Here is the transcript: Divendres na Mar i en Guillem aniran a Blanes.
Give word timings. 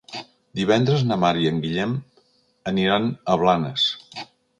Divendres 0.59 1.03
na 1.09 1.17
Mar 1.23 1.29
i 1.41 1.45
en 1.49 1.59
Guillem 1.65 1.93
aniran 2.73 3.05
a 3.35 3.37
Blanes. 3.43 3.85